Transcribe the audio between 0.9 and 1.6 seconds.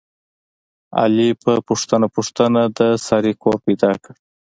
علي په